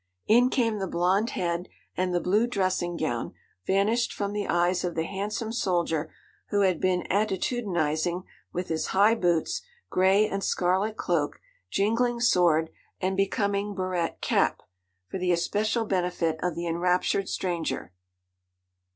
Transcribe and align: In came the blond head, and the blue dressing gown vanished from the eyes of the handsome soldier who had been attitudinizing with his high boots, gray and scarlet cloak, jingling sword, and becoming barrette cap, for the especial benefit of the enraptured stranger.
In 0.25 0.49
came 0.49 0.79
the 0.79 0.87
blond 0.87 1.29
head, 1.37 1.69
and 1.95 2.11
the 2.11 2.19
blue 2.19 2.47
dressing 2.47 2.97
gown 2.97 3.35
vanished 3.67 4.11
from 4.11 4.33
the 4.33 4.47
eyes 4.47 4.83
of 4.83 4.95
the 4.95 5.03
handsome 5.03 5.53
soldier 5.53 6.11
who 6.47 6.61
had 6.61 6.79
been 6.81 7.03
attitudinizing 7.11 8.23
with 8.51 8.69
his 8.69 8.87
high 8.97 9.13
boots, 9.13 9.61
gray 9.91 10.27
and 10.27 10.43
scarlet 10.43 10.97
cloak, 10.97 11.39
jingling 11.69 12.19
sword, 12.19 12.71
and 12.99 13.15
becoming 13.15 13.75
barrette 13.75 14.19
cap, 14.21 14.63
for 15.07 15.19
the 15.19 15.31
especial 15.31 15.85
benefit 15.85 16.39
of 16.41 16.55
the 16.55 16.65
enraptured 16.65 17.29
stranger. 17.29 17.93